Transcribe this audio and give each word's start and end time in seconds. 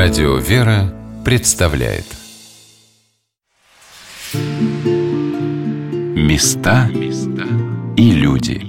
Радио 0.00 0.36
«Вера» 0.36 0.94
представляет. 1.24 2.04
Места 6.14 6.88
и 7.96 8.12
люди. 8.12 8.62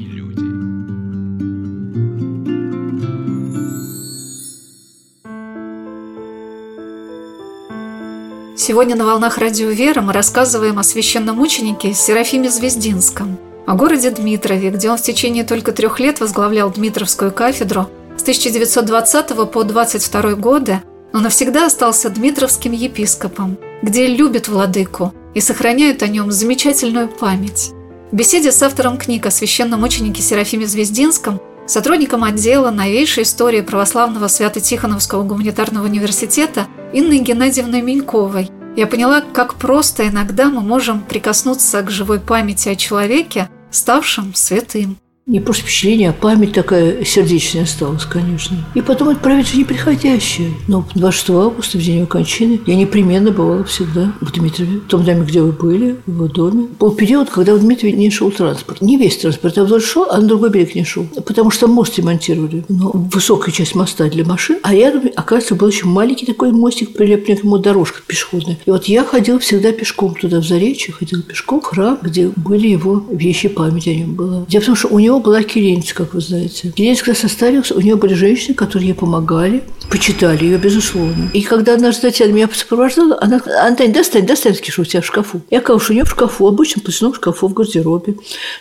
Сегодня 8.58 8.96
на 8.96 9.06
«Волнах 9.06 9.38
Радио 9.38 9.70
«Вера» 9.70 10.02
мы 10.02 10.14
рассказываем 10.14 10.80
о 10.80 10.84
священномученике 10.84 11.94
Серафиме 11.94 12.50
Звездинском, 12.50 13.38
о 13.68 13.76
городе 13.76 14.10
Дмитрове, 14.10 14.72
где 14.72 14.90
он 14.90 14.98
в 14.98 15.04
течение 15.04 15.44
только 15.44 15.74
трех 15.74 16.00
лет 16.00 16.22
возглавлял 16.22 16.72
Дмитровскую 16.72 17.32
кафедру. 17.32 17.88
С 18.18 18.24
1920 18.24 19.52
по 19.52 19.64
22 19.64 20.34
годы 20.34 20.82
но 21.14 21.20
навсегда 21.20 21.66
остался 21.66 22.10
Дмитровским 22.10 22.72
епископом, 22.72 23.58
где 23.82 24.08
любят 24.08 24.48
владыку 24.48 25.14
и 25.34 25.42
сохраняют 25.42 26.04
о 26.04 26.08
нем 26.08 26.32
замечательную 26.32 27.08
память. 27.08 27.72
В 28.12 28.16
беседе 28.16 28.52
с 28.52 28.62
автором 28.64 28.98
книг 28.98 29.26
о 29.26 29.32
священном 29.32 29.82
мученике 29.82 30.22
Серафиме 30.22 30.66
Звездинском, 30.66 31.40
сотрудником 31.68 32.24
отдела 32.24 32.72
новейшей 32.72 33.24
истории 33.24 33.62
православного 33.62 34.28
Свято-Тихоновского 34.28 35.24
гуманитарного 35.24 35.86
университета 35.86 36.68
Инной 36.92 37.20
Геннадьевной 37.20 37.82
Меньковой, 37.82 38.50
я 38.76 38.88
поняла, 38.88 39.22
как 39.22 39.56
просто 39.56 40.08
иногда 40.08 40.50
мы 40.50 40.62
можем 40.62 41.02
прикоснуться 41.02 41.82
к 41.82 41.90
живой 41.90 42.20
памяти 42.20 42.70
о 42.70 42.76
человеке, 42.76 43.50
ставшем 43.72 44.34
святым. 44.34 44.98
Не 45.30 45.40
просто 45.40 45.62
впечатление, 45.62 46.10
а 46.10 46.14
память 46.14 46.54
такая 46.54 47.06
сердечная 47.06 47.62
осталась, 47.62 48.04
конечно. 48.04 48.58
И 48.74 48.82
потом 48.82 49.10
отправить 49.10 49.48
же 49.50 49.58
неприходящее. 49.58 50.50
Но 50.68 50.84
26 50.96 51.30
августа, 51.30 51.78
в 51.78 51.82
день 51.82 51.98
его 51.98 52.08
кончины, 52.08 52.60
я 52.66 52.74
непременно 52.74 53.30
бывала 53.30 53.64
всегда 53.64 54.12
в 54.22 54.32
Дмитрове, 54.32 54.80
в 54.80 54.88
том 54.88 55.04
доме, 55.06 55.24
где 55.24 55.44
вы 55.44 55.52
были, 55.52 55.98
в 56.08 56.12
его 56.12 56.28
доме. 56.28 56.68
Был 56.80 56.94
период, 56.94 57.30
когда 57.30 57.54
в 57.54 57.60
Дмитрове 57.60 57.94
не 57.94 58.10
шел 58.10 58.32
транспорт. 58.32 58.82
Не 58.82 58.98
весь 58.98 59.18
транспорт, 59.18 59.56
а 59.60 59.66
вдоль 59.66 59.84
шел, 59.84 60.08
а 60.10 60.18
на 60.18 60.28
другой 60.28 60.50
берег 60.50 60.74
не 60.74 60.84
шел. 60.84 61.06
Потому 61.24 61.52
что 61.52 61.68
мост 61.68 62.00
ремонтировали. 62.00 62.66
Но 62.68 62.90
высокая 62.92 63.54
часть 63.54 63.76
моста 63.76 64.10
для 64.10 64.26
машин, 64.26 64.58
а 64.64 64.74
рядом, 64.74 65.12
оказывается, 65.16 65.54
был 65.54 65.68
еще 65.68 65.86
маленький 65.86 66.26
такой 66.26 66.52
мостик, 66.52 66.94
прилепленный 66.94 67.40
к 67.40 67.44
ему 67.44 67.60
дорожка 67.60 68.02
пешеходная. 68.08 68.58
И 68.66 68.72
вот 68.72 68.86
я 68.86 69.04
ходила 69.04 69.38
всегда 69.38 69.74
пешком 69.74 70.16
туда, 70.16 70.40
в 70.40 70.44
Заречье, 70.44 70.92
ходила 70.92 71.22
пешком 71.22 71.62
в 71.62 71.66
храм, 71.66 72.00
где 72.02 72.30
были 72.30 72.70
его 72.70 73.06
вещи, 73.12 73.48
память 73.48 73.88
о 73.88 73.94
нем 73.94 74.16
была. 74.16 74.46
Дело 74.50 74.64
в 74.64 74.66
том, 74.66 74.76
что 74.76 74.88
у 74.88 74.98
него 74.98 75.19
была 75.20 75.44
Киренец, 75.44 75.94
как 75.94 76.14
вы 76.14 76.22
знаете. 76.22 76.72
Киренец, 76.76 77.02
когда 77.02 77.20
состарился, 77.20 77.76
у 77.76 77.82
нее 77.82 77.96
были 77.96 78.14
женщины, 78.14 78.54
которые 78.54 78.90
ей 78.90 78.94
помогали, 78.94 79.64
почитали 79.90 80.46
ее, 80.46 80.58
безусловно. 80.58 81.30
И 81.34 81.42
когда 81.42 81.74
однажды 81.74 82.02
Татьяна 82.02 82.32
меня 82.32 82.50
сопровождала, 82.54 83.18
она 83.22 83.42
Антонин, 83.62 83.94
достань, 83.94 84.26
достань, 84.26 84.56
что 84.56 84.82
у 84.82 84.86
тебя 84.86 85.02
в 85.02 85.06
шкафу. 85.06 85.42
Я 85.50 85.62
сказала, 85.62 85.80
что 85.80 85.92
у 85.92 85.96
нее 85.96 86.06
в 86.06 86.10
шкафу, 86.10 86.48
обычно 86.48 86.82
платяном 86.82 87.14
шкафу 87.14 87.48
в 87.48 87.54
гардеробе. 87.54 88.16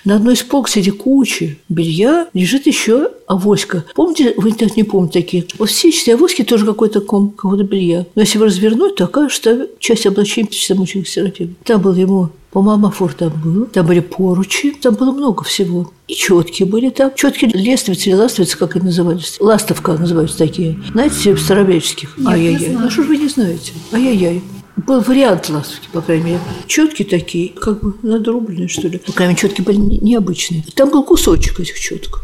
На 0.05 0.17
одной 0.17 0.35
из 0.35 0.43
полок 0.43 0.69
среди 0.69 0.91
кучи 0.91 1.59
белья 1.69 2.29
лежит 2.35 2.67
еще 2.67 3.11
авоська. 3.27 3.85
Помните, 3.95 4.35
вы 4.37 4.55
не 4.77 4.85
помните 4.85 5.21
такие? 5.21 5.47
Вот 5.59 5.71
все 5.71 5.89
эти 5.89 6.11
авоськи 6.11 6.45
тоже 6.45 6.67
какой-то 6.67 7.01
ком 7.01 7.31
какого-то 7.31 7.65
белья. 7.65 8.07
Но 8.15 8.23
если 8.23 8.39
его 8.39 8.47
развернуть, 8.47 8.97
то 8.97 9.05
окажется 9.05 9.69
часть 9.79 10.07
облачения 10.07 10.49
Серафима. 10.51 11.55
Там 11.65 11.81
был 11.81 11.95
ему 11.95 12.31
по-моему, 12.51 12.91
фур 12.91 13.13
там 13.13 13.31
был. 13.43 13.67
Там 13.67 13.87
были 13.87 14.01
поручи. 14.01 14.71
Там 14.73 14.95
было 14.95 15.13
много 15.13 15.45
всего. 15.45 15.93
И 16.07 16.15
четки 16.15 16.65
были 16.65 16.89
там. 16.89 17.13
Четки 17.15 17.45
лествицы 17.45 18.09
или 18.09 18.17
ластовицы, 18.17 18.57
как 18.57 18.77
они 18.77 18.87
назывались. 18.87 19.37
Ластовка 19.39 19.93
называются 19.93 20.39
такие. 20.39 20.79
Знаете, 20.93 21.37
старобряческих? 21.37 22.17
Ай-яй-яй. 22.27 22.71
Ну, 22.71 22.91
что 22.91 23.03
же 23.03 23.09
вы 23.09 23.17
не 23.19 23.29
знаете? 23.29 23.73
Ай-яй-яй. 23.93 24.43
Был 24.77 25.01
вариант 25.01 25.51
ластовки, 25.51 25.89
по 25.93 26.01
крайней 26.01 26.25
мере. 26.25 26.41
Четки 26.67 27.03
такие, 27.03 27.51
как 27.51 27.81
бы 27.83 27.95
надрубленные, 28.03 28.69
что 28.69 28.89
ли. 28.89 28.99
По 28.99 29.13
крайней 29.13 29.35
мере, 29.35 29.41
четки 29.41 29.61
были 29.61 29.77
необычные. 29.77 30.65
Там 30.75 30.91
был 30.91 31.03
кусочек 31.03 31.61
этих 31.61 31.79
четок. 31.79 32.23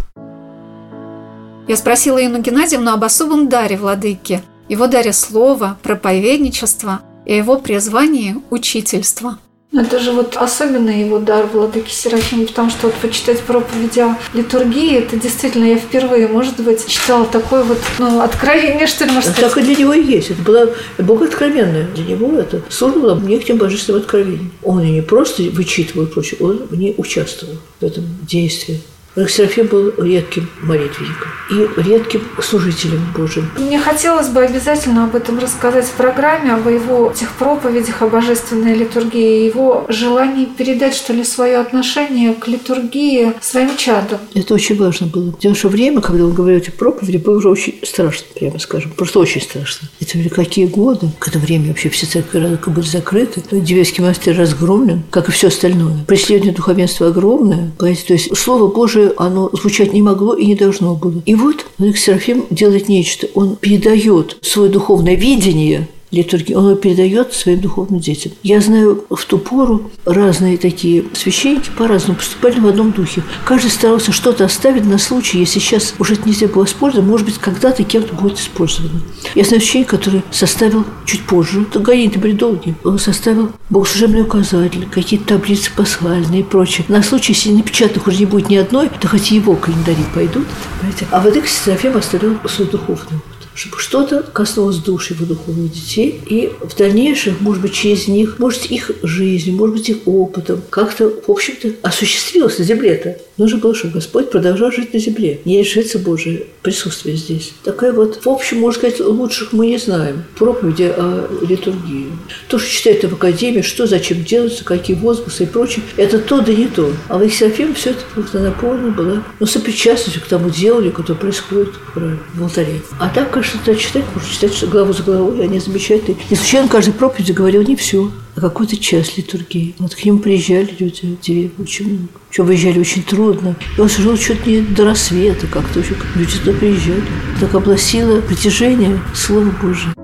Я 1.67 1.77
спросила 1.77 2.25
Инну 2.25 2.41
Геннадьевну 2.41 2.93
об 2.93 3.05
особом 3.05 3.49
даре 3.49 3.77
владыки. 3.77 4.43
Его 4.69 4.87
даре 4.87 5.13
слова, 5.13 5.79
проповедничества 5.83 7.03
и 7.27 7.37
его 7.37 7.59
призвании 7.59 8.37
учительства. 8.51 9.39
Это 9.75 9.99
же 9.99 10.13
вот 10.13 10.37
особенный 10.37 11.01
его 11.01 11.19
дар 11.19 11.47
владыки 11.47 11.91
Серафима, 11.91 12.47
потому 12.47 12.71
что 12.71 12.87
вот 12.87 12.95
почитать 12.97 13.41
проповеди 13.41 14.01
о 14.01 14.17
литургии, 14.33 14.99
это 14.99 15.17
действительно 15.17 15.65
я 15.65 15.77
впервые, 15.77 16.29
может 16.29 16.61
быть, 16.61 16.87
читала 16.87 17.27
такое 17.27 17.65
вот 17.65 17.79
ну, 17.99 18.21
откровение, 18.21 18.87
что 18.87 19.05
ли, 19.05 19.11
можно 19.11 19.33
сказать. 19.33 19.53
Так 19.53 19.63
и 19.63 19.67
для 19.67 19.75
него 19.75 19.93
и 19.93 20.03
есть. 20.03 20.31
Это 20.31 20.43
было 20.43 20.71
Бог 20.99 21.23
откровенный. 21.23 21.87
Для 21.95 22.05
него 22.05 22.39
это 22.39 22.63
служба 22.69 23.17
мне 23.17 23.39
тем 23.41 23.59
божественным 23.59 24.03
откровениям. 24.03 24.53
Он 24.63 24.85
не 24.85 25.03
просто 25.03 25.43
вычитывал 25.43 26.07
прочее, 26.07 26.39
он 26.41 26.67
в 26.71 26.77
ней 26.77 26.95
участвовал 26.97 27.57
в 27.81 27.85
этом 27.85 28.05
действии. 28.23 28.81
Серафим 29.29 29.67
был 29.67 29.93
редким 29.99 30.49
молитвенником 30.63 31.29
и 31.51 31.69
редким 31.83 32.23
служителем 32.43 33.01
Божьим. 33.17 33.49
Мне 33.59 33.79
хотелось 33.79 34.29
бы 34.29 34.41
обязательно 34.41 35.05
об 35.05 35.15
этом 35.15 35.39
рассказать 35.39 35.85
в 35.85 35.93
программе, 35.93 36.53
об 36.53 36.69
его 36.69 37.11
этих 37.11 37.31
проповедях 37.33 38.03
о 38.03 38.09
божественной 38.09 38.75
литургии, 38.75 39.47
его 39.47 39.87
желании 39.89 40.47
передать, 40.47 40.95
что 40.95 41.13
ли, 41.13 41.23
свое 41.23 41.59
отношение 41.59 42.35
к 42.35 42.49
литургии 42.49 43.33
своим 43.41 43.77
чадам. 43.77 44.19
Это 44.35 44.55
очень 44.55 44.77
важно 44.77 45.07
было. 45.07 45.31
Потому 45.31 45.55
что 45.55 45.69
время, 45.69 46.01
когда 46.01 46.25
он 46.25 46.33
говорил 46.33 46.59
эти 46.59 46.71
проповеди, 46.71 47.19
было 47.19 47.37
уже 47.37 47.49
очень 47.49 47.79
страшно, 47.83 48.27
прямо 48.35 48.59
скажем. 48.59 48.91
Просто 48.97 49.21
очень 49.21 49.43
страшно. 49.43 49.89
Это 50.01 50.19
были 50.19 50.29
какие 50.29 50.67
годы, 50.67 51.11
когда 51.19 51.39
время 51.39 51.69
вообще 51.69 51.89
все 51.89 52.07
церкви 52.07 52.59
были 52.67 52.87
закрыты, 52.87 53.43
Девятский 53.51 54.03
монастырь 54.03 54.37
разгромлен, 54.37 55.03
как 55.11 55.29
и 55.29 55.33
все 55.33 55.49
остальное. 55.49 56.05
Преследование 56.07 56.55
духовенства 56.55 57.09
огромное. 57.09 57.73
Понимаете? 57.79 58.05
То 58.07 58.13
есть 58.15 58.37
Слово 58.37 58.73
Божие 58.73 59.04
оно 59.17 59.51
звучать 59.53 59.93
не 59.93 60.03
могло 60.03 60.35
и 60.35 60.47
не 60.47 60.55
должно 60.55 60.95
было. 60.95 61.23
И 61.27 61.35
вот 61.35 61.67
Владыка 61.79 61.99
Серафим 61.99 62.45
делает 62.51 62.89
нечто. 62.89 63.29
Он 63.35 63.57
передает 63.57 64.39
свое 64.43 64.71
духовное 64.71 65.15
видение 65.15 65.89
литургии, 66.15 66.55
он 66.55 66.77
передает 66.77 67.33
своим 67.33 67.61
духовным 67.61 68.01
детям. 68.01 68.33
Я 68.43 68.61
знаю, 68.61 69.05
в 69.11 69.25
ту 69.25 69.39
пору 69.39 69.91
разные 70.05 70.59
такие 70.59 71.05
священники 71.15 71.71
по-разному 71.77 72.19
поступали 72.19 72.61
в 72.61 72.67
одном 72.67 72.93
духе. 72.93 73.23
Каждый 73.45 73.71
старался 73.71 74.13
что-то 74.13 74.45
оставить 74.45 74.85
на 74.85 74.99
случай, 74.99 75.39
если 75.39 75.59
сейчас 75.59 75.95
уже 75.99 76.15
это 76.15 76.29
нельзя 76.29 76.49
было 76.49 76.65
использовать, 76.65 77.07
может 77.07 77.27
быть, 77.27 77.39
когда-то 77.39 77.83
кем-то 77.85 78.15
будет 78.15 78.39
использовано. 78.39 79.01
Я 79.35 79.45
знаю 79.45 79.61
священника, 79.61 79.97
который 79.97 80.23
составил 80.31 80.85
чуть 81.05 81.25
позже, 81.25 81.67
гони-то 81.75 82.19
были 82.19 82.33
долгие, 82.33 82.77
он 82.85 82.99
составил 82.99 83.51
богослужебный 83.71 84.23
указатель, 84.23 84.89
какие-то 84.91 85.27
таблицы 85.27 85.71
пасхальные 85.75 86.41
и 86.41 86.45
прочее. 86.45 86.85
На 86.89 87.03
случай, 87.03 87.33
если 87.33 87.53
напечатанных 87.53 88.07
уже 88.07 88.19
не 88.19 88.27
будет 88.27 88.49
ни 88.49 88.57
одной, 88.57 88.91
то 89.01 89.09
хоть 89.09 89.31
его 89.31 89.57
календари 89.57 90.05
пойдут. 90.15 90.47
Понимаете? 90.81 91.07
А 91.11 91.21
в 91.21 91.27
этой 91.27 91.43
Серафим 91.47 91.97
оставил 91.97 92.37
свой 92.47 92.69
духовный 92.69 93.21
чтобы 93.55 93.79
что-то 93.79 94.23
коснулось 94.23 94.79
души 94.79 95.15
его 95.15 95.27
духовных 95.27 95.73
детей, 95.73 96.21
и 96.29 96.51
в 96.61 96.77
дальнейшем, 96.77 97.37
может 97.41 97.63
быть, 97.63 97.73
через 97.73 98.09
них, 98.09 98.39
может, 98.39 98.67
их 98.67 98.91
жизнью, 99.03 99.57
может 99.57 99.77
быть, 99.77 99.89
их 99.89 99.99
опытом, 100.07 100.61
как-то, 100.71 101.09
в 101.09 101.31
общем-то, 101.31 101.73
осуществилось 101.83 102.59
на 102.59 102.65
земле-то. 102.65 103.19
Нужно 103.37 103.59
было, 103.59 103.75
чтобы 103.75 103.95
Господь 103.95 104.31
продолжал 104.31 104.73
жить 104.73 104.93
на 104.93 104.99
земле. 104.99 105.41
Не 105.45 105.61
решится 105.61 105.99
Божие 105.99 106.47
присутствие 106.65 107.17
здесь. 107.17 107.53
Такая 107.63 107.93
вот, 107.93 108.25
в 108.25 108.29
общем, 108.29 108.59
можно 108.59 108.81
сказать, 108.81 108.99
лучших 108.99 109.53
мы 109.53 109.67
не 109.67 109.79
знаем. 109.79 110.25
Проповеди 110.37 110.93
о 110.97 111.29
литургии. 111.47 112.09
То, 112.49 112.59
что 112.59 112.69
читают 112.69 113.05
в 113.05 113.15
Академии, 113.15 113.61
что, 113.61 113.87
зачем 113.87 114.25
делается, 114.25 114.65
какие 114.65 114.97
возгласы 114.97 115.45
и 115.45 115.47
прочее, 115.47 115.85
это 115.97 116.19
то 116.19 116.41
да 116.41 116.53
не 116.53 116.67
то. 116.67 116.91
А 117.09 117.19
в 117.19 117.31
Серафим 117.31 117.75
все 117.75 117.91
это 117.91 118.01
просто 118.15 118.41
наполнено 118.41 118.91
было, 118.91 119.23
но 119.39 119.47
сопричастностью 119.47 120.23
к 120.23 120.27
тому 120.27 120.51
делу, 120.51 120.91
которое 120.91 121.19
происходит 121.19 121.75
в 121.95 122.43
алтаре. 122.43 122.81
А 122.99 123.09
так, 123.11 123.45
что-то 123.45 123.77
читать, 123.77 124.05
можно 124.15 124.31
читать 124.31 124.69
главу 124.71 124.93
за 124.93 125.03
главой, 125.03 125.45
они 125.45 125.61
замечательные. 125.61 126.17
Не 126.31 126.37
случайно 126.37 126.69
каждой 126.69 126.95
проповеди 126.95 127.33
говорил 127.33 127.63
не 127.63 127.77
все, 127.77 128.11
а 128.37 128.41
какую-то 128.41 128.79
часть 128.79 129.19
литургии. 129.19 129.75
Вот 129.79 129.95
к 129.95 130.03
нему 130.05 130.19
приезжали 130.19 130.75
люди 130.79 131.19
деревню, 131.23 131.53
очень 131.59 131.89
много. 131.89 132.09
Что 132.35 132.43
выезжали 132.43 132.81
очень 132.81 133.05
трудно. 133.05 133.55
И 133.79 133.81
он 133.81 133.89
жил 133.89 134.17
чуть 134.17 134.45
не 134.45 134.61
до 134.61 134.87
рассвета, 134.87 135.47
как-то 135.47 135.79
очень 135.79 135.95
люди 136.17 136.37
туда 136.37 136.59
приезжали. 136.59 137.01
Так 137.39 137.55
обласило 137.55 138.21
притяжение 138.23 138.99
Слова 139.15 139.51
Божия. 139.63 139.95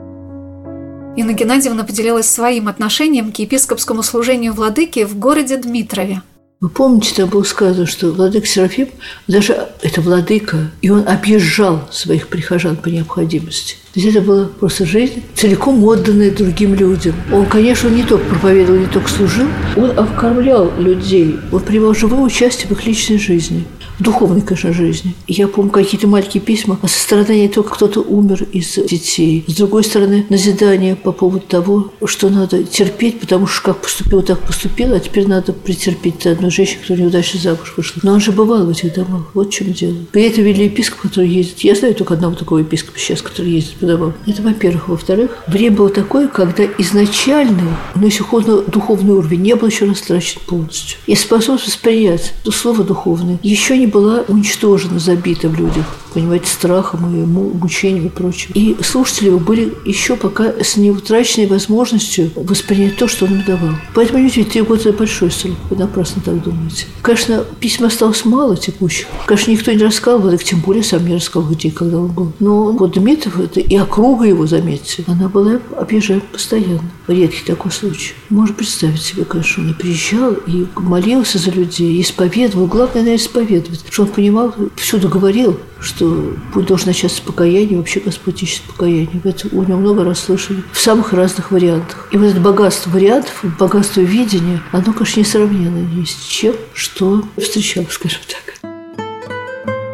Инна 1.17 1.33
Геннадьевна 1.33 1.83
поделилась 1.83 2.31
своим 2.31 2.69
отношением 2.69 3.33
к 3.33 3.41
епископскому 3.41 4.05
служению 4.05 4.53
владыки 4.53 5.03
в 5.03 5.19
городе 5.19 5.57
Дмитрове. 5.57 6.23
Вы 6.61 6.69
помните, 6.69 7.15
там 7.15 7.31
было 7.31 7.43
сказано, 7.43 7.87
что 7.87 8.13
владыка 8.13 8.47
Серафим, 8.47 8.91
даже 9.27 9.69
это 9.81 10.03
владыка, 10.03 10.71
и 10.83 10.91
он 10.91 11.09
объезжал 11.09 11.89
своих 11.91 12.29
прихожан 12.29 12.77
по 12.77 12.89
необходимости. 12.89 13.77
То 13.95 14.01
есть 14.01 14.15
это 14.15 14.21
была 14.21 14.45
просто 14.45 14.85
жизнь, 14.85 15.23
целиком 15.35 15.83
отданная 15.83 16.31
другим 16.31 16.75
людям. 16.75 17.15
Он, 17.33 17.47
конечно, 17.47 17.89
не 17.89 18.03
только 18.03 18.27
проповедовал, 18.27 18.79
не 18.79 18.89
только 18.89 19.09
служил, 19.09 19.47
он 19.75 19.99
окормлял 19.99 20.71
людей, 20.79 21.39
он 21.51 21.61
принимал 21.61 21.95
живое 21.95 22.21
участие 22.21 22.69
в 22.69 22.73
их 22.73 22.85
личной 22.85 23.17
жизни. 23.19 23.65
Духовной, 24.01 24.41
конечно, 24.41 24.73
жизни. 24.73 25.15
Я 25.27 25.49
помню 25.49 25.71
какие-то 25.71 26.07
маленькие 26.07 26.43
письма 26.43 26.79
о 26.83 26.89
сострадании 26.89 27.49
только 27.49 27.75
кто-то 27.75 28.01
умер 28.01 28.47
из 28.53 28.75
детей. 28.75 29.45
С 29.47 29.55
другой 29.55 29.85
стороны, 29.85 30.27
назидание 30.29 30.97
по 30.97 31.13
поводу 31.13 31.45
того, 31.47 31.93
что 32.05 32.29
надо 32.29 32.65
терпеть, 32.65 33.21
потому 33.21 33.47
что 33.47 33.63
как 33.63 33.83
поступил, 33.83 34.23
так 34.23 34.41
поступил, 34.41 34.95
а 34.95 35.01
теперь 35.01 35.27
надо 35.27 35.53
претерпеть 35.53 36.27
одну 36.27 36.51
женщину, 36.51 36.81
которая 36.83 37.05
неудачно 37.05 37.41
замуж 37.41 37.75
вышла. 37.77 38.01
Но 38.03 38.13
он 38.13 38.21
же 38.21 38.33
бывал 38.33 38.67
в 38.67 38.71
этих 38.71 38.95
домах. 38.95 39.31
Вот 39.35 39.49
в 39.49 39.53
чем 39.53 39.73
дело. 39.73 39.97
И 40.13 40.21
это 40.21 40.41
вели 40.41 40.65
епископ, 40.65 41.01
который 41.01 41.29
ездит. 41.29 41.61
Я 41.61 41.75
знаю 41.75 41.95
только 41.95 42.15
одного 42.15 42.35
такого 42.35 42.59
епископа 42.59 42.99
сейчас, 42.99 43.23
который 43.23 43.53
ездит 43.53 43.75
по 43.75 43.87
домам. 43.87 44.15
Это, 44.27 44.43
во-первых. 44.43 44.89
Во-вторых, 44.89 45.31
время 45.47 45.77
было 45.77 45.91
такое, 45.91 46.29
когда 46.29 46.65
изначально, 46.79 47.77
ну, 47.95 48.07
если 48.07 48.23
угодно, 48.23 48.63
духовный 48.63 49.15
уровень 49.15 49.43
не 49.43 49.55
был 49.55 49.69
еще 49.69 49.85
растрачен 49.85 50.41
полностью. 50.47 50.99
И 51.07 51.15
способность 51.15 51.67
воспринять 51.67 52.33
то 52.45 52.51
слово 52.51 52.85
духовное 52.85 53.39
еще 53.43 53.77
не 53.77 53.87
была 53.91 54.23
уничтожена, 54.29 54.99
забита 54.99 55.49
в 55.49 55.55
людях, 55.55 55.97
понимаете, 56.13 56.47
страхом 56.47 57.15
и 57.15 57.25
мучением 57.27 58.07
и 58.07 58.09
прочим. 58.09 58.51
И 58.55 58.77
слушатели 58.83 59.27
его 59.27 59.39
были 59.39 59.73
еще 59.85 60.17
пока 60.17 60.53
с 60.63 60.77
неутраченной 60.77 61.47
возможностью 61.47 62.31
воспринять 62.35 62.97
то, 62.97 63.09
что 63.09 63.27
он 63.27 63.35
им 63.35 63.45
давал. 63.45 63.75
Поэтому, 63.95 64.23
видите, 64.23 64.45
три 64.45 64.63
года– 64.63 64.93
большой 65.01 65.31
срок. 65.31 65.57
Вы 65.71 65.77
напрасно 65.77 66.23
так 66.25 66.43
думаете. 66.43 66.87
Конечно, 67.03 67.45
письма 67.61 67.87
осталось 67.89 68.25
мало 68.25 68.57
текущих. 68.57 69.07
Конечно, 69.27 69.51
никто 69.51 69.73
не 69.73 69.83
рассказывал, 69.83 70.31
так 70.31 70.43
тем 70.43 70.61
более 70.61 70.83
сам 70.83 71.07
не 71.07 71.15
рассказал, 71.15 71.49
где 71.51 71.71
когда 71.71 71.99
он 71.99 72.09
был. 72.09 72.33
Но 72.41 72.73
вот 72.73 72.93
Дмитров, 72.93 73.39
это 73.39 73.61
и 73.61 73.77
округа 73.77 74.25
его, 74.25 74.47
заметьте, 74.47 75.05
она 75.07 75.29
была 75.29 75.61
объезжаем 75.77 76.23
постоянно. 76.33 76.91
Редкий 77.07 77.45
такой 77.45 77.73
случай. 77.73 78.13
Можно 78.29 78.55
представить 78.55 79.03
себе, 79.03 79.25
конечно, 79.25 79.63
он 79.63 79.71
и 79.71 79.75
приезжал, 79.75 80.33
и 80.47 80.67
молился 80.77 81.39
за 81.39 81.51
людей, 81.51 82.01
исповедовал. 82.01 82.67
Главное, 82.67 83.03
наверное, 83.03 83.17
исповедовать. 83.17 83.85
Что 83.91 84.03
он 84.03 84.09
понимал, 84.09 84.55
всюду 84.77 85.09
говорил, 85.09 85.59
что 85.81 86.35
должен 86.55 86.89
начаться 86.89 87.19
с 87.19 87.21
покаяния, 87.21 87.77
вообще 87.77 88.01
Господь 88.01 88.43
ищет 88.43 88.63
покаяние. 88.63 89.21
Это 89.25 89.49
у 89.53 89.63
него 89.63 89.79
много 89.79 90.05
раз 90.05 90.21
слышали 90.21 90.63
в 90.73 90.81
самых 90.81 91.13
разных 91.13 91.51
вариантах. 91.51 92.09
И 92.13 92.17
вот 92.17 92.27
это 92.27 92.41
богатство 92.41 92.91
вариантов, 92.91 93.45
богатство 93.59 94.01
видения, 94.01 94.63
оно, 94.73 94.93
конечно, 94.93 95.21
несравненно 95.21 95.79
ни 95.79 96.05
с 96.05 96.27
чем, 96.27 96.55
что 96.75 97.23
встречал, 97.37 97.85
скажем 97.91 98.21
так. 98.29 98.71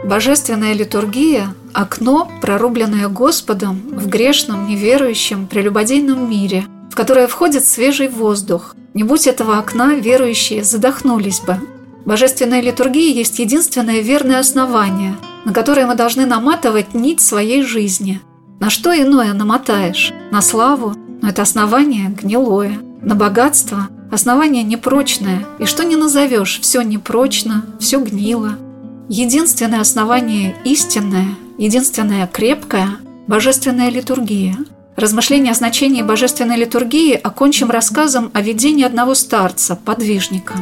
Божественная 0.04 0.72
литургия– 0.72 1.52
окно, 1.72 2.30
прорубленное 2.40 3.08
Господом 3.08 3.82
в 3.90 4.08
грешном, 4.08 4.68
неверующем, 4.68 5.48
прелюбодейном 5.48 6.30
мире, 6.30 6.64
в 6.90 6.94
которое 6.94 7.26
входит 7.26 7.64
свежий 7.64 8.08
воздух. 8.08 8.76
Не 8.94 9.02
будь 9.02 9.26
этого 9.26 9.58
окна, 9.58 9.94
верующие 9.94 10.62
задохнулись 10.62 11.40
бы. 11.40 11.58
Божественная 12.04 12.60
литургия 12.60 13.12
есть 13.12 13.40
единственное 13.40 14.00
верное 14.00 14.38
основание, 14.38 15.16
на 15.46 15.54
которое 15.54 15.86
мы 15.86 15.94
должны 15.94 16.26
наматывать 16.26 16.92
нить 16.92 17.22
своей 17.22 17.62
жизни. 17.62 18.20
На 18.60 18.68
что 18.68 18.94
иное 18.94 19.32
намотаешь? 19.32 20.12
На 20.30 20.42
славу, 20.42 20.92
но 21.22 21.30
это 21.30 21.40
основание 21.40 22.10
гнилое. 22.10 22.78
На 23.00 23.14
богатство– 23.14 23.88
основание 24.12 24.62
непрочное, 24.62 25.46
и 25.58 25.64
что 25.64 25.84
не 25.84 25.96
назовешь, 25.96 26.60
все 26.60 26.82
непрочно, 26.82 27.64
все 27.80 27.98
гнило– 28.00 28.58
Единственное 29.08 29.80
основание 29.80 30.56
истинное, 30.64 31.36
единственное 31.58 32.26
крепкое– 32.26 32.96
божественная 33.28 33.88
литургия. 33.88 34.56
Размышление 34.96 35.52
о 35.52 35.54
значении 35.54 36.02
божественной 36.02 36.56
литургии 36.56 37.14
окончим 37.14 37.70
рассказом 37.70 38.32
о 38.34 38.40
видении 38.40 38.84
одного 38.84 39.14
старца, 39.14 39.76
подвижника. 39.76 40.54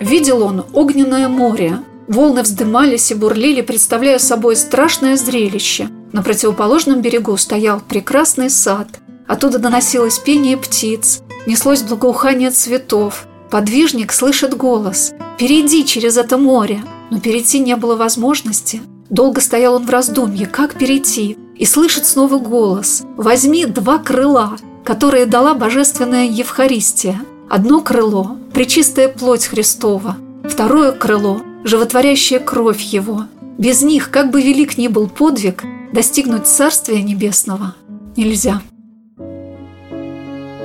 Видел 0.00 0.42
он 0.42 0.64
огненное 0.72 1.28
море, 1.28 1.80
волны 2.08 2.42
вздымались 2.42 3.10
и 3.10 3.14
бурлили, 3.14 3.60
представляя 3.60 4.18
собой 4.18 4.56
страшное 4.56 5.16
зрелище. 5.16 5.88
На 6.12 6.22
противоположном 6.22 7.00
берегу 7.00 7.36
стоял 7.36 7.80
прекрасный 7.80 8.50
сад. 8.50 8.88
Оттуда 9.26 9.58
доносилось 9.58 10.18
пение 10.18 10.56
птиц, 10.56 11.22
неслось 11.46 11.82
благоухание 11.82 12.50
цветов. 12.50 13.26
Подвижник 13.50 14.12
слышит 14.12 14.56
голос 14.56 15.12
«Перейди 15.38 15.84
через 15.84 16.16
это 16.16 16.38
море!» 16.38 16.82
Но 17.10 17.20
перейти 17.20 17.58
не 17.58 17.76
было 17.76 17.96
возможности. 17.96 18.80
Долго 19.10 19.42
стоял 19.42 19.74
он 19.74 19.86
в 19.86 19.90
раздумье, 19.90 20.46
как 20.46 20.74
перейти, 20.74 21.36
и 21.56 21.66
слышит 21.66 22.06
снова 22.06 22.38
голос 22.38 23.02
«Возьми 23.16 23.66
два 23.66 23.98
крыла, 23.98 24.56
которые 24.84 25.26
дала 25.26 25.54
божественная 25.54 26.26
Евхаристия. 26.26 27.20
Одно 27.50 27.82
крыло– 27.82 28.38
причистая 28.54 29.08
плоть 29.08 29.44
Христова, 29.44 30.16
второе 30.48 30.92
крыло– 30.92 31.42
животворящая 31.64 32.40
кровь 32.40 32.80
Его. 32.80 33.26
Без 33.58 33.82
них, 33.82 34.10
как 34.10 34.30
бы 34.30 34.42
велик 34.42 34.78
ни 34.78 34.88
был 34.88 35.08
подвиг, 35.08 35.64
достигнуть 35.92 36.46
Царствия 36.46 37.02
Небесного 37.02 37.74
нельзя». 38.16 38.62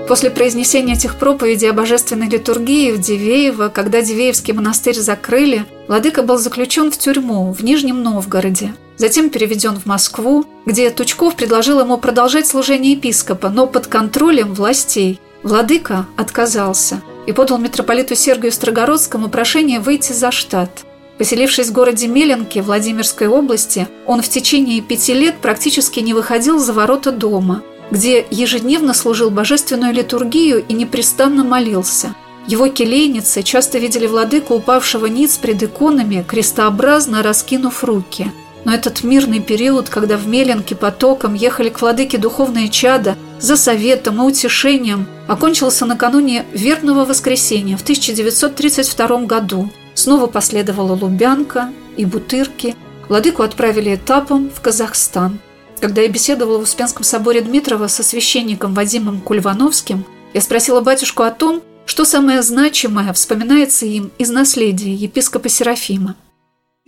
После 0.08 0.30
произнесения 0.30 0.94
этих 0.94 1.16
проповедей 1.16 1.70
о 1.70 1.74
божественной 1.74 2.30
литургии 2.30 2.92
в 2.92 3.00
Дивеево, 3.00 3.68
когда 3.68 4.02
Дивеевский 4.02 4.54
монастырь 4.54 4.96
закрыли, 4.96 5.66
владыка 5.90 6.24
был 6.24 6.38
заключен 6.38 6.92
в 6.92 6.98
тюрьму 6.98 7.52
в 7.52 7.62
Нижнем 7.62 8.02
Новгороде. 8.02 8.74
Затем 8.96 9.30
переведен 9.30 9.78
в 9.78 9.86
Москву, 9.86 10.46
где 10.66 10.90
Тучков 10.92 11.36
предложил 11.36 11.82
ему 11.82 11.98
продолжать 11.98 12.48
служение 12.48 12.94
епископа, 12.94 13.50
но 13.50 13.68
под 13.68 13.88
контролем 13.88 14.54
властей. 14.54 15.20
Владыка 15.44 16.08
отказался 16.16 17.02
и 17.28 17.34
подал 17.34 17.60
митрополиту 17.60 18.16
Сергию 18.16 18.52
Строгородскому 18.52 19.30
прошение 19.30 19.80
выйти 19.80 20.14
за 20.14 20.32
штат. 20.32 20.86
Поселившись 21.20 21.68
в 21.68 21.74
городе 21.74 22.08
Меленке 22.08 22.64
Владимирской 22.64 23.28
области, 23.28 23.88
он 24.08 24.24
в 24.24 24.30
течение 24.30 24.82
пяти 24.82 25.14
лет 25.14 25.36
практически 25.42 26.00
не 26.00 26.16
выходил 26.16 26.58
за 26.58 26.74
ворота 26.74 27.12
дома– 27.12 27.62
где 27.92 28.26
ежедневно 28.30 28.94
служил 28.94 29.30
божественную 29.30 29.94
литургию 29.94 30.64
и 30.66 30.74
непрестанно 30.74 31.44
молился. 31.44 32.16
Его 32.48 32.70
келейницы 32.70 33.44
часто 33.44 33.78
видели 33.78 34.08
владыку, 34.08 34.56
упавшего 34.56 35.06
ниц 35.08 35.38
пред 35.38 35.64
иконами, 35.64 36.24
крестообразно 36.28 37.22
раскинув 37.22 37.84
руки. 37.84 38.32
Но 38.64 38.74
этот 38.74 39.04
мирный 39.04 39.40
период, 39.40 39.90
когда 39.90 40.18
в 40.18 40.28
Меленке 40.28 40.76
потоком 40.76 41.34
ехали 41.34 41.70
к 41.70 41.82
владыке 41.82 42.18
духовные 42.18 42.70
чада 42.70 43.16
за 43.39 43.57
советом 43.57 44.22
и 44.22 44.25
утешением, 44.25 45.06
окончился 45.28 45.86
накануне 45.86 46.45
верного 46.54 47.06
воскресенья 47.06 47.78
в 47.78 47.81
1932 47.81 49.25
году. 49.25 49.69
Снова 49.94 50.28
последовала 50.28 50.94
Лубянка 50.94 51.72
и 51.95 52.06
Бутырки. 52.06 52.75
Владыку 53.10 53.44
отправили 53.44 53.95
этапом 53.95 54.50
в 54.50 54.62
Казахстан– 54.62 55.39
когда 55.80 56.01
я 56.01 56.07
беседовала 56.07 56.57
в 56.57 56.63
Успенском 56.63 57.04
соборе 57.04 57.42
Дмитрова 57.42 57.88
со 57.88 58.02
священником 58.02 58.73
Вадимом 58.73 59.21
Кульвановским, 59.21 60.06
я 60.33 60.42
спросила 60.42 60.81
батюшку 60.81 61.23
о 61.23 61.31
том, 61.31 61.62
что 61.85 62.04
самое 62.04 62.42
значимое 62.42 63.14
вспоминается 63.14 63.85
им 63.85 64.12
из 64.18 64.30
наследия 64.30 64.94
епископа 64.94 65.50
Серафима– 65.50 66.16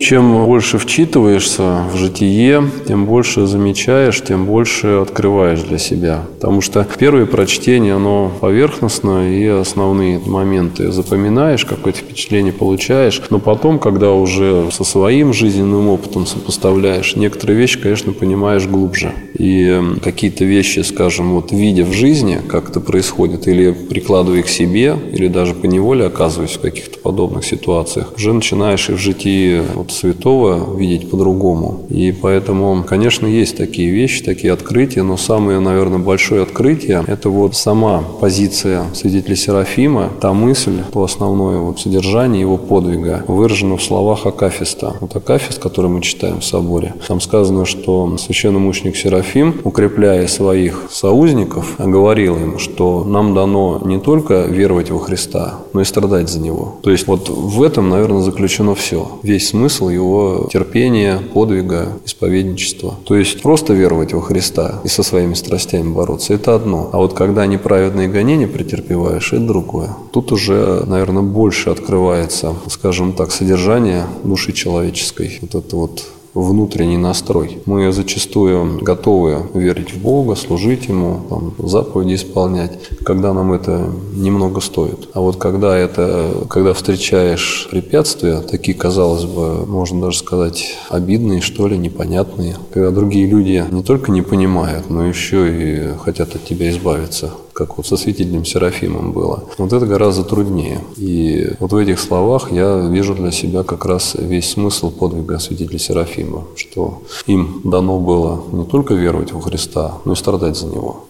чем 0.00 0.46
больше 0.46 0.78
вчитываешься 0.78 1.84
в 1.92 1.96
житие, 1.96 2.68
тем 2.88 3.04
больше 3.04 3.46
замечаешь, 3.46 4.22
тем 4.24 4.46
больше 4.46 4.86
открываешь 5.02 5.60
для 5.60 5.76
себя. 5.76 6.24
Потому 6.36 6.62
что 6.62 6.86
первое 6.98 7.26
прочтение, 7.26 7.94
оно 7.94 8.32
поверхностно, 8.40 9.30
и 9.30 9.46
основные 9.46 10.18
моменты 10.18 10.90
запоминаешь, 10.90 11.66
какое-то 11.66 11.98
впечатление 11.98 12.52
получаешь. 12.52 13.20
Но 13.28 13.38
потом, 13.38 13.78
когда 13.78 14.12
уже 14.12 14.70
со 14.72 14.84
своим 14.84 15.34
жизненным 15.34 15.88
опытом 15.88 16.24
сопоставляешь, 16.26 17.14
некоторые 17.14 17.58
вещи, 17.58 17.78
конечно, 17.78 18.12
понимаешь 18.12 18.66
глубже. 18.66 19.12
И 19.38 19.80
какие-то 20.02 20.46
вещи, 20.46 20.80
скажем, 20.80 21.34
вот 21.34 21.52
видя 21.52 21.84
в 21.84 21.92
жизни, 21.92 22.40
как 22.48 22.70
это 22.70 22.80
происходит, 22.80 23.46
или 23.46 23.72
прикладывая 23.72 24.42
к 24.42 24.48
себе, 24.48 24.96
или 25.12 25.28
даже 25.28 25.52
по 25.52 25.66
неволе 25.66 26.06
оказываясь 26.06 26.56
в 26.56 26.60
каких-то 26.60 26.98
подобных 26.98 27.44
ситуациях, 27.44 28.14
уже 28.16 28.32
начинаешь 28.32 28.88
и 28.88 28.94
в 28.94 28.98
житии 28.98 29.62
вот 29.74 29.89
святого 29.90 30.76
видеть 30.76 31.10
по-другому. 31.10 31.82
И 31.88 32.12
поэтому, 32.12 32.84
конечно, 32.86 33.26
есть 33.26 33.56
такие 33.56 33.90
вещи, 33.90 34.22
такие 34.22 34.52
открытия, 34.52 35.02
но 35.02 35.16
самое, 35.16 35.60
наверное, 35.60 35.98
большое 35.98 36.42
открытие– 36.42 37.04
это 37.06 37.30
вот 37.30 37.54
сама 37.54 38.02
позиция 38.20 38.84
свидетеля 38.94 39.36
Серафима, 39.36 40.10
та 40.20 40.32
мысль, 40.32 40.82
то 40.92 41.02
основное 41.02 41.58
вот 41.58 41.80
содержание 41.80 42.40
его 42.40 42.56
подвига, 42.56 43.24
выражено 43.26 43.76
в 43.76 43.82
словах 43.82 44.26
Акафиста. 44.26 44.94
Вот 45.00 45.14
Акафист, 45.16 45.58
который 45.58 45.90
мы 45.90 46.02
читаем 46.02 46.40
в 46.40 46.44
соборе, 46.44 46.94
там 47.06 47.20
сказано, 47.20 47.64
что 47.64 48.16
священномученик 48.18 48.96
Серафим, 48.96 49.60
укрепляя 49.64 50.26
своих 50.26 50.84
соузников, 50.90 51.76
говорил 51.78 52.36
им, 52.36 52.58
что 52.58 53.04
нам 53.04 53.34
дано 53.34 53.80
не 53.84 53.98
только 53.98 54.42
веровать 54.42 54.90
во 54.90 54.98
Христа, 54.98 55.60
но 55.72 55.80
и 55.80 55.84
страдать 55.84 56.28
за 56.28 56.40
Него. 56.40 56.78
То 56.82 56.90
есть 56.90 57.06
вот 57.06 57.28
в 57.28 57.62
этом, 57.62 57.88
наверное, 57.88 58.22
заключено 58.22 58.74
все. 58.74 59.18
Весь 59.22 59.48
смысл 59.48 59.79
смысл 59.80 59.88
его 59.88 60.48
терпения, 60.52 61.18
подвига, 61.34 61.88
исповедничества. 62.04 62.94
То 63.04 63.16
есть 63.16 63.42
просто 63.42 63.72
веровать 63.72 64.12
во 64.12 64.20
Христа 64.20 64.80
и 64.84 64.88
со 64.88 65.02
своими 65.02 65.34
страстями 65.34 65.92
бороться– 65.92 66.34
это 66.34 66.54
одно. 66.54 66.90
А 66.92 66.98
вот 66.98 67.14
когда 67.14 67.46
неправедные 67.46 68.08
гонения 68.08 68.46
претерпеваешь– 68.46 69.32
это 69.32 69.46
другое. 69.46 69.90
Тут 70.12 70.32
уже, 70.32 70.84
наверное, 70.86 71.22
больше 71.22 71.70
открывается, 71.70 72.54
скажем 72.68 73.12
так, 73.12 73.32
содержание 73.32 74.04
души 74.24 74.52
человеческой. 74.52 75.38
Вот 75.40 75.54
это 75.54 75.76
вот 75.76 76.04
внутренний 76.34 76.96
настрой. 76.96 77.58
Мы 77.66 77.92
зачастую 77.92 78.78
готовы 78.82 79.42
верить 79.54 79.92
в 79.92 80.00
Бога, 80.00 80.34
служить 80.34 80.86
Ему, 80.88 81.20
там, 81.28 81.54
заповеди 81.58 82.14
исполнять, 82.14 82.78
когда 83.04 83.32
нам 83.32 83.52
это 83.52 83.90
немного 84.14 84.60
стоит. 84.60 85.08
А 85.14 85.20
вот 85.20 85.36
когда 85.36 85.76
это, 85.76 86.46
когда 86.48 86.72
встречаешь 86.74 87.68
препятствия, 87.70 88.40
такие, 88.40 88.76
казалось 88.76 89.24
бы, 89.24 89.66
можно 89.66 90.00
даже 90.00 90.18
сказать, 90.18 90.76
обидные, 90.88 91.40
что 91.40 91.66
ли, 91.66 91.76
непонятные, 91.76 92.56
когда 92.72 92.90
другие 92.90 93.26
люди 93.26 93.64
не 93.70 93.82
только 93.82 94.12
не 94.12 94.22
понимают, 94.22 94.90
но 94.90 95.06
еще 95.06 95.48
и 95.50 95.98
хотят 95.98 96.34
от 96.34 96.44
тебя 96.44 96.70
избавиться, 96.70 97.32
как 97.52 97.76
вот 97.76 97.86
со 97.86 97.96
святителем 97.96 98.44
Серафимом 98.44 99.12
было. 99.12 99.44
Вот 99.58 99.72
это 99.72 99.86
гораздо 99.86 100.24
труднее. 100.24 100.80
И 100.96 101.50
вот 101.58 101.72
в 101.72 101.76
этих 101.76 102.00
словах 102.00 102.52
я 102.52 102.78
вижу 102.78 103.14
для 103.14 103.30
себя 103.30 103.62
как 103.62 103.84
раз 103.84 104.14
весь 104.18 104.50
смысл 104.50 104.90
подвига 104.90 105.38
святителя 105.38 105.78
Серафима, 105.78 106.44
что 106.56 107.02
им 107.26 107.60
дано 107.64 107.98
было 107.98 108.42
не 108.52 108.64
только 108.64 108.94
веровать 108.94 109.32
во 109.32 109.40
Христа, 109.40 109.98
но 110.04 110.12
и 110.12 110.16
страдать 110.16 110.56
за 110.56 110.66
Него. 110.66 111.06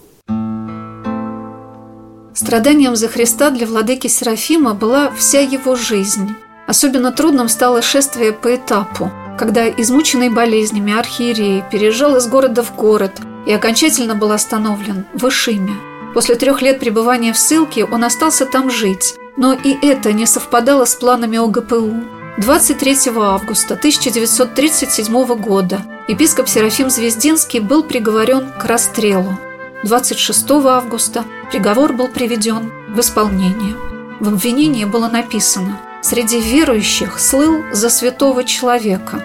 Страданием 2.33 2.95
за 2.95 3.07
Христа 3.07 3.51
для 3.51 3.67
владыки 3.67 4.07
Серафима 4.07 4.73
была 4.73 5.11
вся 5.11 5.41
его 5.41 5.75
жизнь. 5.75 6.29
Особенно 6.67 7.11
трудным 7.11 7.49
стало 7.49 7.81
шествие 7.81 8.31
по 8.31 8.55
этапу, 8.55 9.11
когда 9.37 9.69
измученный 9.69 10.29
болезнями 10.29 10.93
архиерей 10.97 11.63
переезжал 11.71 12.15
из 12.15 12.27
города 12.27 12.63
в 12.63 12.75
город 12.75 13.11
и 13.45 13.51
окончательно 13.51 14.15
был 14.15 14.31
остановлен 14.31 15.05
в 15.13 15.27
Ишиме– 15.27 15.73
После 16.13 16.35
трех 16.35 16.61
лет 16.61 16.79
пребывания 16.79 17.31
в 17.31 17.37
ссылке 17.37 17.85
он 17.85 18.03
остался 18.03 18.45
там 18.45 18.69
жить, 18.69 19.15
но 19.37 19.53
и 19.53 19.77
это 19.81 20.11
не 20.11 20.25
совпадало 20.25 20.85
с 20.85 20.95
планами 20.95 21.37
ОГПУ. 21.37 22.03
23 22.37 22.97
августа 23.15 23.75
1937 23.75 25.25
года 25.35 25.85
епископ 26.07 26.49
Серафим 26.49 26.89
Звездинский 26.89 27.59
был 27.59 27.83
приговорен 27.83 28.51
к 28.59 28.65
расстрелу. 28.65 29.37
26 29.83 30.51
августа 30.51 31.23
приговор 31.49 31.93
был 31.93 32.07
приведен 32.07 32.71
в 32.89 32.99
исполнение. 32.99 33.75
В 34.19 34.27
обвинении 34.27 34.85
было 34.85 35.07
написано 35.07 35.79
«Среди 36.01 36.39
верующих 36.39 37.19
слыл 37.19 37.63
за 37.71 37.89
святого 37.89 38.43
человека». 38.43 39.23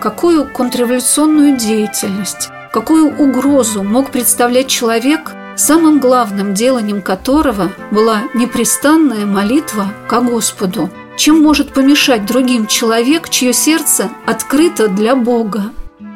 Какую 0.00 0.46
контрреволюционную 0.52 1.56
деятельность, 1.56 2.50
какую 2.72 3.16
угрозу 3.16 3.82
мог 3.82 4.10
представлять 4.10 4.68
человек– 4.68 5.32
самым 5.56 5.98
главным 5.98 6.54
деланием 6.54 7.02
которого 7.02 7.72
была 7.90 8.24
непрестанная 8.34 9.26
молитва 9.26 9.92
к 10.08 10.20
Господу. 10.20 10.90
Чем 11.16 11.42
может 11.42 11.72
помешать 11.72 12.26
другим 12.26 12.66
человек, 12.66 13.30
чье 13.30 13.52
сердце 13.52 14.10
открыто 14.26 14.88
для 14.88 15.16
Бога? 15.16 15.70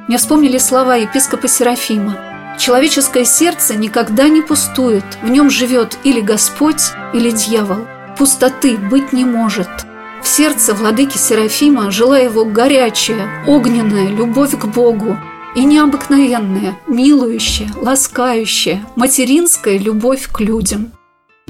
Мне 0.08 0.18
вспомнили 0.18 0.58
слова 0.58 0.96
епископа 0.96 1.48
Серафима. 1.48 2.18
Человеческое 2.58 3.24
сердце 3.24 3.76
никогда 3.76 4.28
не 4.28 4.42
пустует, 4.42 5.04
в 5.22 5.30
нем 5.30 5.48
живет 5.48 5.96
или 6.04 6.20
Господь, 6.20 6.92
или 7.14 7.30
дьявол. 7.30 7.86
Пустоты 8.18 8.76
быть 8.76 9.14
не 9.14 9.24
может. 9.24 9.68
В 10.22 10.28
сердце 10.28 10.74
владыки 10.74 11.16
Серафима 11.16 11.90
жила 11.90 12.18
его 12.18 12.44
горячая, 12.44 13.44
огненная 13.46 14.08
любовь 14.08 14.58
к 14.58 14.66
Богу, 14.66 15.16
и 15.54 15.64
необыкновенная, 15.64 16.78
милующая, 16.86 17.70
ласкающая, 17.80 18.84
материнская 18.96 19.78
любовь 19.78 20.28
к 20.30 20.40
людям. 20.40 20.92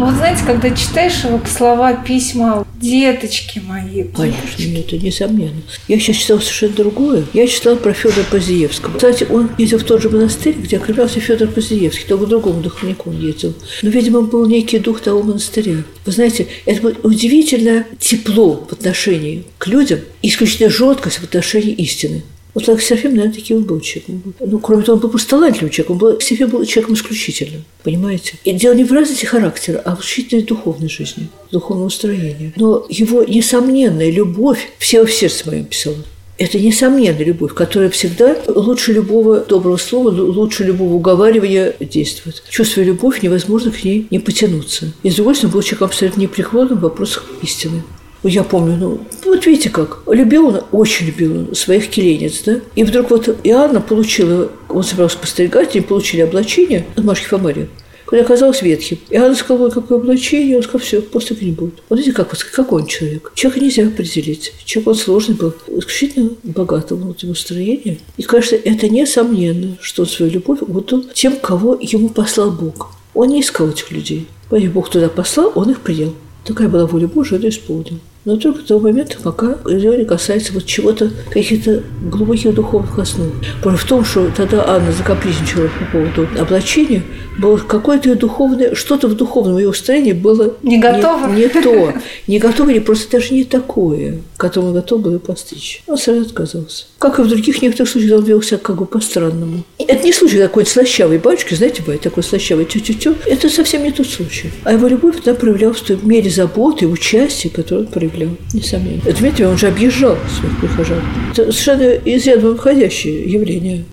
Вот 0.01 0.15
знаете, 0.15 0.43
когда 0.47 0.71
читаешь 0.71 1.25
его 1.25 1.39
слова, 1.47 1.93
письма, 1.93 2.67
деточки 2.81 3.59
мои. 3.59 4.05
Конечно, 4.05 4.79
это 4.79 4.97
несомненно. 4.97 5.61
Я 5.89 5.99
сейчас 5.99 6.17
читал 6.17 6.41
совершенно 6.41 6.73
другое. 6.73 7.25
Я 7.35 7.47
читал 7.47 7.77
про 7.77 7.93
Федора 7.93 8.25
Позиевского. 8.25 8.95
Кстати, 8.95 9.27
он 9.29 9.51
ездил 9.59 9.79
в 9.79 9.85
тот 9.85 10.01
же 10.01 10.09
монастырь, 10.09 10.55
где 10.55 10.79
окрылялся 10.79 11.21
Федор 11.21 11.49
Позиевский, 11.49 12.07
только 12.09 12.25
другому 12.25 12.63
духовнику 12.63 13.11
он 13.11 13.21
ездил. 13.21 13.53
Но, 13.83 13.91
видимо, 13.91 14.23
был 14.23 14.47
некий 14.47 14.79
дух 14.79 15.03
того 15.03 15.23
монастыря. 15.23 15.83
Вы 16.07 16.13
знаете, 16.13 16.47
это 16.65 16.81
было 16.81 16.95
удивительное 17.03 17.87
тепло 17.99 18.67
в 18.67 18.73
отношении 18.73 19.45
к 19.59 19.67
людям, 19.67 20.01
исключительно 20.23 20.71
жесткость 20.71 21.19
в 21.19 21.25
отношении 21.25 21.75
истины. 21.75 22.23
Вот 22.55 22.67
Лак 22.69 22.81
Серафим, 22.81 23.15
наверное, 23.15 23.35
таким 23.35 23.63
был 23.63 23.81
человеком. 23.81 24.35
Ну, 24.41 24.59
кроме 24.59 24.83
того, 24.83 24.97
он 24.97 25.03
был 25.03 25.11
просто 25.11 25.31
талантливым 25.31 25.71
человеком. 25.71 25.97
Он 25.97 25.99
был, 25.99 26.21
Серафим 26.21 26.49
был 26.51 26.65
человеком 26.65 26.95
исключительным, 26.95 27.65
понимаете? 27.83 28.35
И 28.45 28.53
дело 28.53 28.75
не 28.75 28.85
в 28.85 28.93
разности 28.93 29.25
характера, 29.25 29.81
а 29.85 29.97
в 29.97 30.01
исключительной 30.01 30.45
духовной 30.45 30.89
жизни, 30.89 31.29
духовного 31.51 31.87
устроения. 31.87 32.53
Но 32.57 32.87
его 32.89 33.23
несомненная 33.25 34.11
любовь, 34.11 34.71
все 34.79 35.05
в 35.05 35.13
сердце 35.13 35.49
моем 35.49 35.65
писала, 35.65 35.97
это 36.41 36.59
несомненно 36.59 37.19
любовь, 37.19 37.53
которая 37.53 37.91
всегда 37.91 38.35
лучше 38.49 38.95
любого 38.95 39.41
доброго 39.41 39.77
слова, 39.77 40.09
лучше 40.09 40.65
любого 40.65 40.95
уговаривания 40.95 41.75
действует. 41.79 42.43
Чувствуя 42.49 42.87
любовь, 42.87 43.23
невозможно 43.23 43.71
к 43.71 43.85
ней 43.85 44.07
не 44.11 44.19
потянуться. 44.19 44.91
И 45.03 45.11
с 45.11 45.17
другой 45.17 45.35
был 45.43 45.61
человек 45.61 45.83
абсолютно 45.83 46.23
непреклонным 46.23 46.79
в 46.79 46.81
вопросах 46.81 47.27
истины. 47.43 47.83
Я 48.23 48.45
помню, 48.45 48.77
ну, 48.77 49.01
вот 49.25 49.47
видите 49.47 49.71
как, 49.71 50.03
любил 50.07 50.49
он, 50.49 50.61
очень 50.73 51.07
любил 51.07 51.55
своих 51.55 51.89
келенец, 51.89 52.43
да? 52.45 52.61
И 52.75 52.85
вдруг 52.85 53.11
вот 53.11 53.29
Иоанна 53.45 53.81
получила, 53.81 54.51
он 54.69 54.83
собирался 54.83 55.17
постригать, 55.17 55.75
они 55.75 55.85
получили 55.85 56.21
облачение 56.21 56.85
от 56.97 57.05
Машки 57.05 57.27
Фомария 57.27 57.69
который 58.11 58.25
оказался 58.25 58.65
ветхим. 58.65 58.99
И 59.09 59.17
она 59.17 59.37
сказала, 59.37 59.71
какое 59.71 59.99
облачение, 59.99 60.57
он 60.57 60.65
сказал, 60.65 60.81
все, 60.81 61.01
после 61.01 61.37
не 61.41 61.53
будет. 61.53 61.75
Вот 61.89 61.97
видите, 61.97 62.13
как, 62.13 62.37
какой 62.37 62.83
он 62.83 62.89
человек. 62.89 63.31
Человека 63.37 63.65
нельзя 63.65 63.87
определить. 63.87 64.53
Человек 64.65 64.89
он 64.89 64.95
сложный 64.97 65.37
был, 65.37 65.55
исключительно 65.69 66.31
богатого 66.43 66.99
внутреннего 66.99 67.37
строения. 67.37 67.99
И, 68.17 68.25
конечно, 68.25 68.57
это 68.57 68.89
несомненно, 68.89 69.79
что 69.81 70.03
он 70.03 70.09
свою 70.09 70.33
любовь 70.33 70.59
отдал 70.61 71.05
тем, 71.15 71.37
кого 71.37 71.79
ему 71.81 72.09
послал 72.09 72.51
Бог. 72.51 72.91
Он 73.15 73.29
не 73.29 73.43
искал 73.43 73.69
этих 73.69 73.93
людей. 73.93 74.27
Поэтому 74.49 74.73
Бог 74.73 74.91
туда 74.91 75.09
послал, 75.09 75.53
он 75.55 75.71
их 75.71 75.81
принял. 75.81 76.13
Такая 76.45 76.69
была 76.69 76.87
воля 76.87 77.07
Божия, 77.07 77.39
он 77.39 77.49
исполнил. 77.49 78.01
Но 78.25 78.37
только 78.37 78.63
до 78.65 78.79
момента, 78.79 79.17
пока 79.23 79.57
дело 79.67 79.97
не 79.97 80.05
касается 80.05 80.53
вот 80.53 80.67
чего-то, 80.67 81.11
каких-то 81.31 81.83
глубоких 82.03 82.55
духовных 82.55 82.99
основ. 82.99 83.29
Потому 83.59 83.77
в 83.77 83.85
том, 83.85 84.05
что 84.05 84.31
тогда 84.37 84.67
Анна 84.69 84.93
закапризничала 84.93 85.69
по 85.79 85.85
поводу 85.93 86.29
облачения, 86.39 87.03
было 87.39 87.57
какое-то 87.57 88.15
духовное, 88.15 88.75
что-то 88.75 89.09
в 89.09 89.17
духовном 89.17 89.57
ее 89.57 89.69
устроении 89.69 90.13
было 90.13 90.55
не 90.63 90.79
готово. 90.79 91.29
Не, 91.29 91.43
не 91.43 91.49
то, 91.49 91.95
не 92.27 92.39
готово 92.39 92.71
или 92.71 92.79
просто 92.81 93.11
даже 93.13 93.33
не 93.33 93.45
такое, 93.45 94.19
к 94.37 94.41
которому 94.41 94.73
готов 94.73 95.01
был 95.01 95.19
постичь. 95.19 95.83
Он 95.87 95.97
сразу 95.97 96.23
отказался. 96.23 96.85
Как 96.99 97.19
и 97.19 97.23
в 97.23 97.29
других 97.29 97.63
некоторых 97.63 97.89
случаях 97.89 98.19
он 98.19 98.25
вел 98.25 98.43
себя 98.43 98.59
как 98.59 98.77
бы 98.77 98.85
по-странному. 98.85 99.65
Это 99.79 100.05
не 100.05 100.13
случай 100.13 100.39
такой 100.39 100.67
слащавый 100.67 101.19
батюшки, 101.19 101.55
знаете, 101.55 101.83
бывает 101.83 102.03
такой 102.03 102.23
слащавый 102.23 102.67
тю-тю-тю. 102.67 103.15
Это 103.27 103.49
совсем 103.49 103.83
не 103.83 103.93
тот 103.93 104.07
случай. 104.07 104.51
А 104.65 104.73
его 104.73 104.87
любовь 104.89 105.17
она 105.25 105.35
проявлялась 105.35 105.79
в 105.79 105.87
той 105.87 105.99
мере 106.03 106.31
заботы 106.31 106.85
и 106.85 106.89
участия, 106.89 107.49
которую 107.49 107.87
он 107.87 107.93
проявлял, 107.93 108.10
несомненно. 108.53 109.03
Дмитрий, 109.03 109.47
он 109.47 109.59
же 109.59 109.69
объезжал 109.69 110.17
своих 110.39 110.61
прихожан. 110.61 111.01
Это 111.33 111.53
совершенно 111.53 111.93
из 111.93 112.27
ряда 112.27 112.49
выходящее 112.49 113.25
явление. 113.25 113.85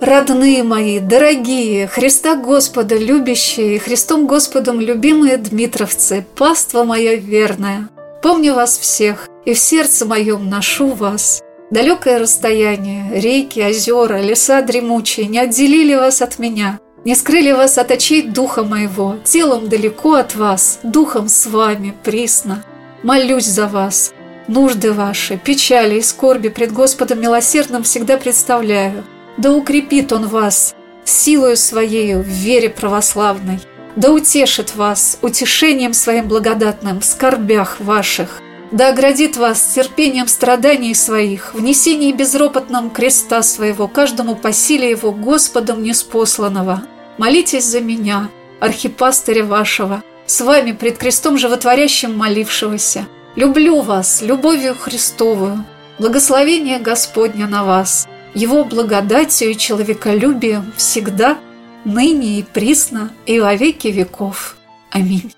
Родные 0.00 0.64
мои, 0.64 0.98
дорогие, 0.98 1.86
Христа 1.86 2.34
Господа 2.34 2.96
любящие, 2.96 3.78
Христом 3.78 4.26
Господом 4.26 4.80
любимые 4.80 5.36
дмитровцы, 5.36 6.26
паства 6.34 6.82
моя 6.82 7.14
верная, 7.14 7.88
помню 8.20 8.54
вас 8.54 8.78
всех, 8.78 9.28
и 9.44 9.54
в 9.54 9.58
сердце 9.60 10.04
моем 10.04 10.50
ношу 10.50 10.88
вас. 10.88 11.40
Далекое 11.70 12.18
расстояние, 12.18 13.12
реки, 13.20 13.60
озера, 13.60 14.20
леса 14.20 14.60
дремучие 14.62 15.26
не 15.26 15.38
отделили 15.38 15.94
вас 15.94 16.20
от 16.20 16.40
меня, 16.40 16.80
не 17.04 17.14
скрыли 17.14 17.52
вас 17.52 17.78
от 17.78 17.90
очей 17.90 18.22
духа 18.22 18.62
моего, 18.62 19.16
телом 19.24 19.68
далеко 19.68 20.14
от 20.14 20.34
вас, 20.34 20.78
духом 20.82 21.28
с 21.28 21.46
вами, 21.46 21.94
присно. 22.04 22.64
Молюсь 23.02 23.46
за 23.46 23.66
вас, 23.66 24.12
нужды 24.46 24.92
ваши, 24.92 25.36
печали 25.36 25.98
и 25.98 26.02
скорби 26.02 26.48
пред 26.48 26.72
Господом 26.72 27.20
милосердным 27.20 27.82
всегда 27.82 28.16
представляю. 28.16 29.04
Да 29.38 29.52
укрепит 29.52 30.12
Он 30.12 30.26
вас 30.28 30.74
силою 31.04 31.56
Своею 31.56 32.22
в 32.22 32.26
вере 32.26 32.68
православной, 32.68 33.60
да 33.96 34.12
утешит 34.12 34.76
вас 34.76 35.18
утешением 35.22 35.94
Своим 35.94 36.28
благодатным 36.28 37.00
в 37.00 37.04
скорбях 37.04 37.80
ваших, 37.80 38.41
да 38.72 38.88
оградит 38.88 39.36
вас 39.36 39.62
терпением 39.74 40.26
страданий 40.26 40.94
своих, 40.94 41.54
в 41.54 41.60
несении 41.62 42.12
безропотном 42.12 42.90
креста 42.90 43.42
своего, 43.42 43.86
каждому 43.86 44.34
по 44.34 44.52
силе 44.52 44.90
его 44.90 45.12
Господом 45.12 45.82
неспосланного. 45.82 46.82
Молитесь 47.18 47.66
за 47.66 47.80
меня, 47.80 48.28
архипастыря 48.60 49.44
вашего, 49.44 50.02
с 50.26 50.40
вами 50.40 50.72
пред 50.72 50.98
крестом 50.98 51.38
животворящим 51.38 52.16
молившегося, 52.16 53.06
Люблю 53.34 53.80
вас 53.80 54.20
любовью 54.20 54.74
Христовую, 54.74 55.64
благословение 55.98 56.78
Господня 56.78 57.46
на 57.46 57.64
вас, 57.64 58.06
Его 58.34 58.64
благодатью 58.64 59.50
и 59.50 59.56
человеколюбием 59.56 60.70
всегда, 60.76 61.38
ныне 61.86 62.40
и 62.40 62.42
присно, 62.42 63.10
и 63.24 63.40
во 63.40 63.54
веки 63.54 63.88
веков. 63.88 64.56
Аминь. 64.90 65.32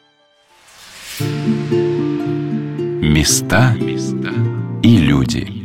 Места 3.15 3.77
и 4.83 4.97
люди. 4.97 5.64